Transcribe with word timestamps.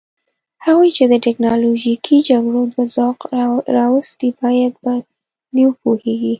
هغوی 0.65 0.89
چې 0.97 1.03
د 1.07 1.13
تکنالوژیکي 1.25 2.17
جګړو 2.29 2.63
په 2.73 2.81
ذوق 2.93 3.19
راوستي 3.77 4.29
باید 4.41 4.73
په 4.83 4.91
دې 5.53 5.63
وپوهیږي. 5.67 6.29